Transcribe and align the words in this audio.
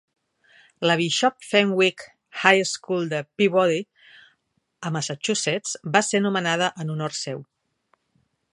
La 0.91 0.93
Bishop 1.01 1.35
Fenwick 1.47 2.05
High 2.43 2.63
School 2.69 3.05
de 3.11 3.19
Peabody 3.41 3.77
a 4.89 4.93
Massachusetts 4.97 5.77
va 5.97 6.05
ser 6.09 6.23
nomenada 6.27 6.71
en 6.87 6.95
honor 6.97 7.17
seu. 7.21 7.45